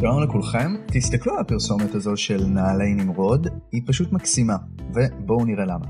[0.00, 4.56] שלום לכולכם, תסתכלו על הפרסומת הזו של נעלי נמרוד, היא פשוט מקסימה,
[4.94, 5.86] ובואו נראה למה.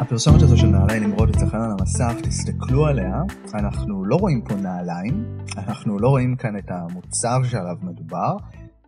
[0.00, 3.22] הפרסומת הזו של נעלי נמרוד אצלכם על המסך, תסתכלו עליה,
[3.54, 8.36] אנחנו לא רואים פה נעליים, אנחנו לא רואים כאן את המוצר שעליו מדובר,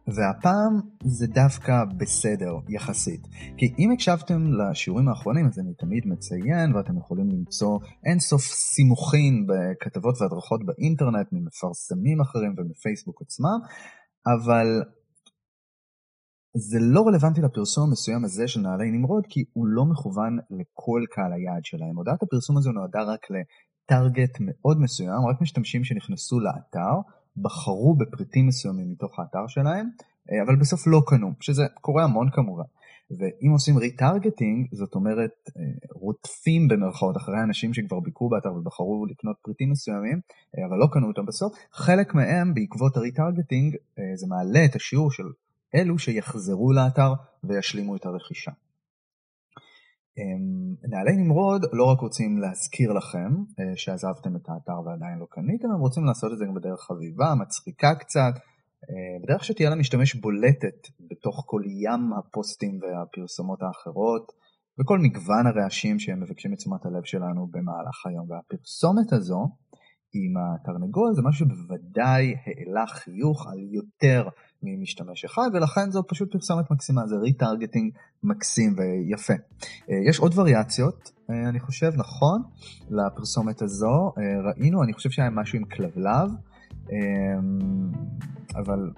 [0.06, 3.20] והפעם זה דווקא בסדר, יחסית.
[3.56, 10.14] כי אם הקשבתם לשיעורים האחרונים, אז אני תמיד מציין, ואתם יכולים למצוא אינסוף סימוכין בכתבות
[10.20, 13.58] והדרכות באינטרנט, ממפרסמים אחרים ומפייסבוק עצמם,
[14.26, 14.66] אבל
[16.56, 21.32] זה לא רלוונטי לפרסום המסוים הזה של נעלי נמרוד, כי הוא לא מכוון לכל קהל
[21.32, 21.96] היעד שלהם.
[21.96, 26.94] הודעת הפרסום הזו נועדה רק לטארגט מאוד מסוים, רק משתמשים שנכנסו לאתר,
[27.36, 29.88] בחרו בפריטים מסוימים מתוך האתר שלהם,
[30.32, 32.64] אה, אבל בסוף לא קנו, שזה קורה המון כמובן.
[33.10, 35.62] ואם עושים retargeting, זאת אומרת אה,
[35.92, 40.20] רודפים במרכאות אחרי אנשים שכבר ביקרו באתר ובחרו לקנות פריטים מסוימים,
[40.58, 43.76] אה, אבל לא קנו אותם בסוף, חלק מהם בעקבות ה retargeting
[44.14, 45.24] זה מעלה את השיעור של
[45.74, 47.12] אלו שיחזרו לאתר
[47.44, 48.50] וישלימו את הרכישה.
[50.88, 55.80] נעלי נמרוד לא רק רוצים להזכיר לכם אה, שעזבתם את האתר ועדיין לא קניתם, הם
[55.80, 58.34] רוצים לעשות את זה גם בדרך חביבה, מצחיקה קצת,
[58.90, 64.32] אה, בדרך שתהיה למשתמש בולטת בתוך כל ים הפוסטים והפרסומות האחרות
[64.80, 68.30] וכל מגוון הרעשים שהם מבקשים את תשומת הלב שלנו במהלך היום.
[68.30, 69.48] והפרסומת הזו
[70.14, 74.28] עם התרנגול זה משהו שבוודאי העלה חיוך על יותר
[74.62, 79.32] ממשתמש אחד ולכן זו פשוט פרסומת מקסימה, זה retargeting מקסים ויפה.
[79.90, 82.42] אה, יש עוד וריאציות, אה, אני חושב, נכון,
[82.90, 86.30] לפרסומת הזו, אה, ראינו, אני חושב שהיה משהו עם כלבלב,
[88.54, 88.90] אבל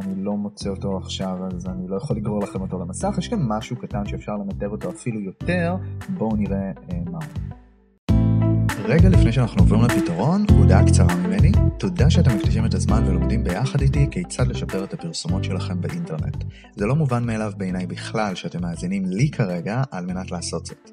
[0.00, 3.38] אני לא מוצא אותו עכשיו אז אני לא יכול לגרור לכם אותו למסך, יש כאן
[3.42, 5.76] משהו קטן שאפשר לנתב אותו אפילו יותר,
[6.18, 6.72] בואו נראה
[7.10, 7.43] מה הוא.
[8.88, 11.52] רגע לפני שאנחנו עוברים לפתרון, הודעה קצרה ממני.
[11.78, 16.44] תודה שאתם מקדישים את הזמן ולומדים ביחד איתי כיצד לשפר את הפרסומות שלכם באינטרנט.
[16.76, 20.90] זה לא מובן מאליו בעיניי בכלל שאתם מאזינים לי כרגע על מנת לעשות זאת.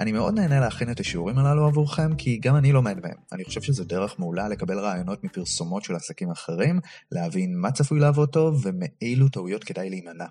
[0.00, 3.16] אני מאוד נהנה להכין את השיעורים הללו עבורכם כי גם אני לומד בהם.
[3.32, 6.80] אני חושב שזו דרך מעולה לקבל רעיונות מפרסומות של עסקים אחרים,
[7.12, 10.26] להבין מה צפוי לעבוד טוב ומאילו טעויות כדאי להימנע.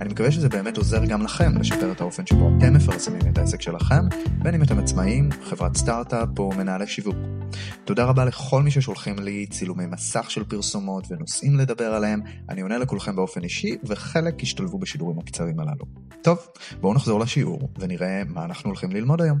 [0.00, 3.60] אני מקווה שזה באמת עוזר גם לכם לשפר את האופן שבו אתם מפרסמים את העסק
[3.60, 4.04] שלכם,
[4.42, 7.16] בין אם אתם עצמאים, חברת סטארט-אפ או מנהלי שיווק.
[7.84, 12.78] תודה רבה לכל מי ששולחים לי צילומי מסך של פרסומות ונושאים לדבר עליהם, אני עונה
[12.78, 15.84] לכולכם באופן אישי, וחלק ישתלבו בשידורים הקצרים הללו.
[16.22, 16.38] טוב,
[16.80, 19.38] בואו נחזור לשיעור ונראה מה אנחנו הולכים ללמוד היום.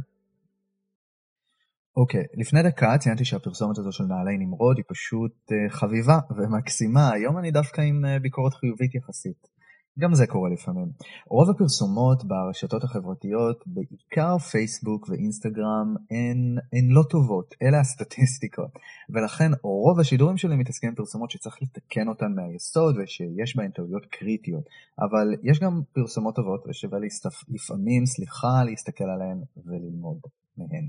[1.96, 7.12] אוקיי, okay, לפני דקה ציינתי שהפרסומת הזו של נעלי נמרוד היא פשוט uh, חביבה ומקסימה,
[7.12, 9.51] היום אני דווקא עם uh, ביקורת חיובית יחסית.
[9.98, 10.88] גם זה קורה לפעמים.
[11.26, 18.78] רוב הפרסומות ברשתות החברתיות, בעיקר פייסבוק ואינסטגרם, הן, הן לא טובות, אלה הסטטיסטיקות.
[19.10, 24.64] ולכן רוב השידורים שלי מתעסקים עם פרסומות שצריך לתקן אותן מהיסוד ושיש בהן טעויות קריטיות.
[24.98, 27.34] אבל יש גם פרסומות טובות ושווה להסתפ...
[27.48, 30.20] לפעמים, סליחה, להסתכל עליהן וללמוד
[30.56, 30.88] מהן.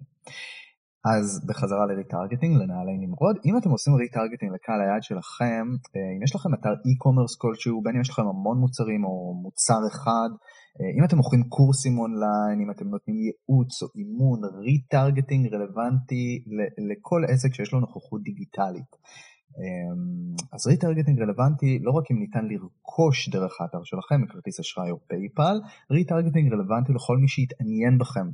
[1.05, 5.65] אז בחזרה ל retargeting, לנעלי נמרוד, אם אתם עושים retargeting לקהל היעד שלכם,
[5.95, 9.81] אה, אם יש לכם אתר e-commerce כלשהו, בין אם יש לכם המון מוצרים או מוצר
[9.91, 10.29] אחד,
[10.79, 16.43] אה, אם אתם מוכרים קורסים אונליין, אם אתם נותנים ייעוץ או אימון, retargeting רלוונטי
[16.89, 18.91] לכל עסק שיש לו נוכחות דיגיטלית.
[19.59, 24.99] אמ, אז retargeting רלוונטי לא רק אם ניתן לרכוש דרך האתר שלכם מכרטיס אשראי או
[25.07, 25.57] PayPal,
[25.91, 28.27] retargeting רלוונטי לכל מי שיתעניין בכם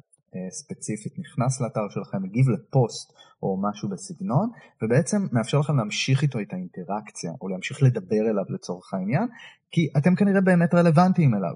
[0.49, 3.13] ספציפית נכנס לאתר שלכם, מגיב לפוסט
[3.43, 4.49] או משהו בסגנון,
[4.81, 9.27] ובעצם מאפשר לכם להמשיך איתו את האינטראקציה, או להמשיך לדבר אליו לצורך העניין,
[9.71, 11.53] כי אתם כנראה באמת רלוונטיים אליו.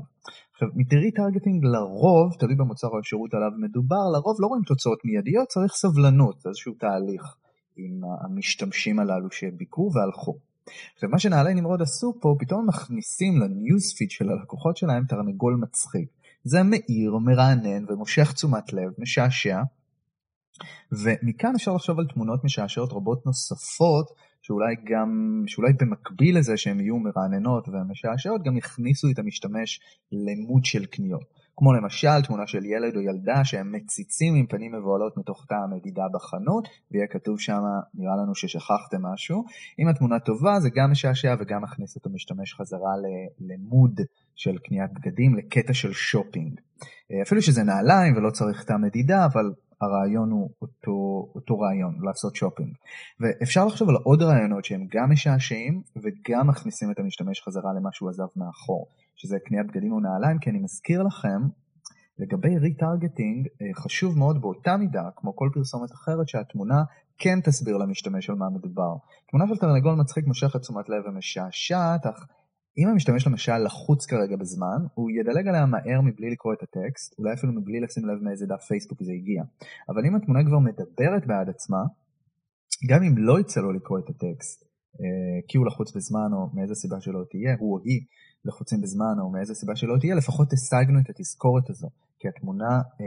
[0.53, 5.47] עכשיו, מ retargeting לרוב, תלוי במוצר או השירות עליו מדובר, לרוב לא רואים תוצאות מיידיות,
[5.47, 7.35] צריך סבלנות, איזשהו תהליך
[7.77, 10.37] עם המשתמשים הללו שביקרו והלכו.
[10.95, 16.09] עכשיו, מה שנעלי נמרוד עשו פה, פתאום מכניסים ל newsfeed של הלקוחות שלהם תרנגול מצחיק.
[16.43, 19.61] זה מאיר, מרענן ומושך תשומת לב, משעשע.
[20.91, 24.11] ומכאן אפשר לחשוב על תמונות משעשעות רבות נוספות,
[24.41, 29.79] שאולי גם, שאולי במקביל לזה שהן יהיו מרעננות ומשעשעות, גם יכניסו את המשתמש
[30.11, 31.42] למוד של קניות.
[31.57, 36.03] כמו למשל תמונה של ילד או ילדה שהם מציצים עם פנים מבוהלות מתוך תא המדידה
[36.13, 37.61] בחנות, ויהיה כתוב שם,
[37.93, 39.45] נראה לנו ששכחתם משהו.
[39.79, 42.91] אם התמונה טובה זה גם משעשע וגם מכניס את המשתמש חזרה
[43.39, 44.01] למוד
[44.35, 46.59] של קניית בגדים, לקטע של שופינג.
[47.11, 49.51] אה, אפילו שזה נעליים ולא צריך תא מדידה, אבל
[49.81, 52.75] הרעיון הוא אותו, אותו רעיון, לעשות שופינג.
[53.19, 58.09] ואפשר לחשוב על עוד רעיונות שהם גם משעשעים וגם מכניסים את המשתמש חזרה למה שהוא
[58.09, 61.41] עזב מאחור, שזה קניית בגדים או נעליים, כי אני מזכיר לכם,
[62.19, 66.83] לגבי retargeting, אה, חשוב מאוד באותה מידה, כמו כל פרסומת אחרת, שהתמונה
[67.17, 68.95] כן תסביר למשתמש על מה מדובר.
[69.29, 72.27] תמונה של תרנגול מצחיק מושכת תשומת לב ומשעשעת, אך
[72.77, 77.33] אם המשתמש למשל לחוץ כרגע בזמן, הוא ידלג עליה מהר מבלי לקרוא את הטקסט, אולי
[77.33, 79.43] אפילו מבלי לשים לב מאיזה דף פייסבוק זה הגיע.
[79.89, 81.83] אבל אם התמונה כבר מדברת בעד עצמה,
[82.89, 84.65] גם אם לא יצא לו לקרוא את הטקסט,
[85.47, 88.01] כי הוא לחוץ בזמן או מאיזה סיבה שלא תהיה, הוא או היא
[88.45, 93.05] לחוצים בזמן או מאיזה סיבה שלא תהיה, לפחות השגנו את התזכורת הזו, כי התמונה אה,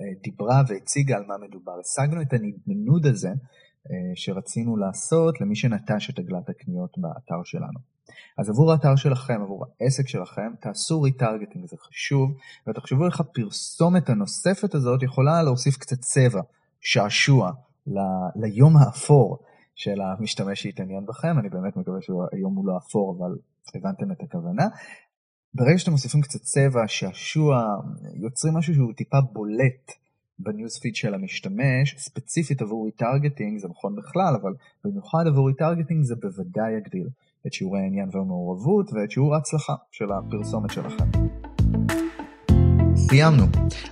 [0.00, 1.72] אה, דיברה והציגה על מה מדובר.
[1.80, 3.28] השגנו את הנדנוד הזה
[3.90, 7.78] אה, שרצינו לעשות למי שנטש את עגלת הקניות באתר שלנו.
[8.38, 12.30] אז עבור האתר שלכם, עבור העסק שלכם, תעשו retargeting, זה חשוב,
[12.66, 16.40] ותחשבו איך הפרסומת הנוספת הזאת יכולה להוסיף קצת צבע,
[16.80, 17.52] שעשוע,
[17.86, 19.38] ל- ליום האפור
[19.78, 23.38] של המשתמש שהתעניין בכם, אני באמת מקווה שהיום הוא לא אפור, אבל
[23.74, 24.66] הבנתם את הכוונה.
[25.54, 27.64] ברגע שאתם מוסיפים קצת צבע, שעשוע,
[28.14, 29.92] יוצרים משהו שהוא טיפה בולט
[30.38, 34.54] ב newsfeed של המשתמש, ספציפית עבור retargeting, זה נכון בכלל, אבל
[34.84, 37.08] במיוחד עבור retargeting זה בוודאי יגדיל
[37.46, 41.04] את שיעורי העניין והמעורבות ואת שיעור ההצלחה של הפרסומת שלכם.
[42.96, 43.44] סיימנו.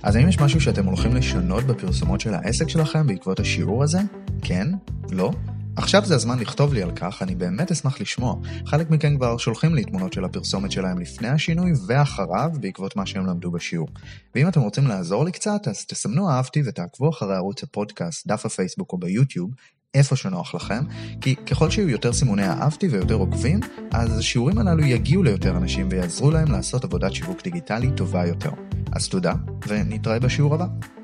[0.03, 3.99] אז האם יש משהו שאתם הולכים לשנות בפרסומות של העסק שלכם בעקבות השיעור הזה?
[4.41, 4.67] כן?
[5.11, 5.31] לא?
[5.77, 8.35] עכשיו זה הזמן לכתוב לי על כך, אני באמת אשמח לשמוע.
[8.65, 13.25] חלק מכם כבר שולחים לי תמונות של הפרסומת שלהם לפני השינוי ואחריו בעקבות מה שהם
[13.25, 13.87] למדו בשיעור.
[14.35, 18.93] ואם אתם רוצים לעזור לי קצת, אז תסמנו אהבתי ותעקבו אחרי ערוץ הפודקאסט, דף הפייסבוק
[18.93, 19.51] או ביוטיוב,
[19.93, 20.83] איפה שנוח לכם,
[21.21, 23.59] כי ככל שיהיו יותר סימוני אהבתי ויותר עוקבים,
[23.91, 28.51] אז השיעורים הללו יגיעו ליותר אנשים ויעזרו להם לעשות עבודת שיווק דיגיטלי טובה יותר.
[28.91, 29.33] אז תודה,
[29.67, 30.96] ונתראה בשיעור הבא.